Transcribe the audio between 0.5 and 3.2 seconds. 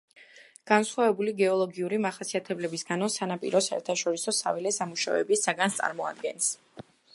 განსხვავებული გეოლოგიური მახასიათებლების გამო,